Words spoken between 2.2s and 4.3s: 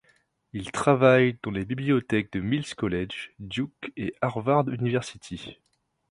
de Mills College, Duke et